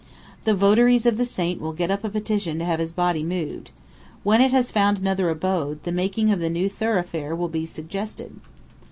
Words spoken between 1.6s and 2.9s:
will get up a petition to have